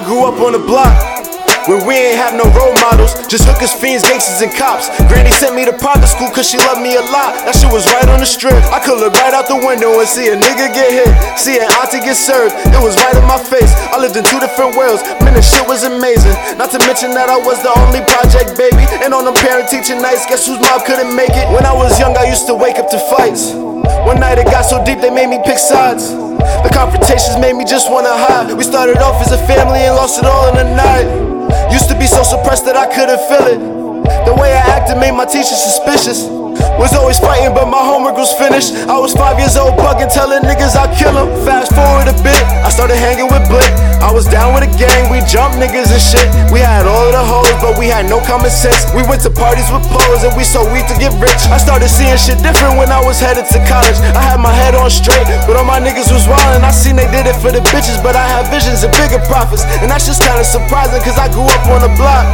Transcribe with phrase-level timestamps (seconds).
[0.00, 0.96] I grew up on the block.
[1.68, 4.88] where we ain't have no role models, just hookers, fiends, gangsters, and cops.
[5.12, 7.36] Granny sent me to private school cause she loved me a lot.
[7.44, 8.56] That shit was right on the strip.
[8.72, 11.12] I could look right out the window and see a nigga get hit.
[11.36, 12.56] See an auntie get served.
[12.72, 13.68] It was right in my face.
[13.92, 15.04] I lived in two different worlds.
[15.20, 16.32] Man, the shit was amazing.
[16.56, 18.88] Not to mention that I was the only project baby.
[19.04, 21.44] And on them parent teacher nights, guess whose mom couldn't make it?
[21.52, 23.52] When I was young, I used to wake up to fights.
[24.08, 26.08] One night it got so deep they made me pick sides.
[26.62, 28.52] The confrontations made me just wanna hide.
[28.52, 31.08] We started off as a family and lost it all in a night.
[31.72, 33.79] Used to be so suppressed that I couldn't feel it.
[34.26, 36.28] The way I acted made my teachers suspicious.
[36.80, 38.72] Was always fighting, but my homework was finished.
[38.88, 41.12] I was five years old, bugging, telling niggas I'd kill.
[41.44, 43.68] Fast forward a bit, I started hanging with Blick.
[44.00, 46.24] I was down with a gang, we jumped niggas and shit.
[46.48, 48.88] We had all of the hoes, but we had no common sense.
[48.96, 51.40] We went to parties with poles and we sold weed to get rich.
[51.52, 54.00] I started seeing shit different when I was headed to college.
[54.16, 56.64] I had my head on straight, but all my niggas was wildin'.
[56.64, 59.68] I seen they did it for the bitches, but I had visions of bigger profits.
[59.84, 62.24] And that's just kinda surprising, cause I grew up on the block.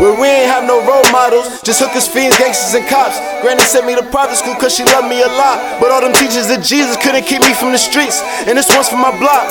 [0.00, 3.20] Where we ain't have no role models, just hookers, fiends, gangsters, and cops.
[3.44, 5.60] Granny sent me to private school cause she loved me a lot.
[5.76, 8.24] But all them teachers of Jesus couldn't keep me from the streets.
[8.48, 9.44] And this one's for my block.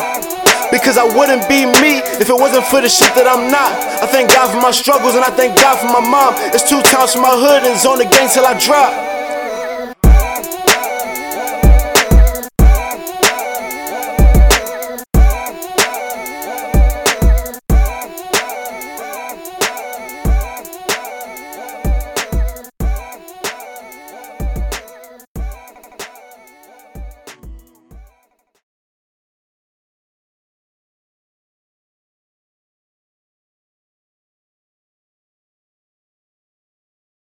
[0.74, 3.78] Because I wouldn't be me if it wasn't for the shit that I'm not.
[4.02, 6.34] I thank God for my struggles and I thank God for my mom.
[6.50, 9.09] It's two times for my hood and zone the gang till I drop.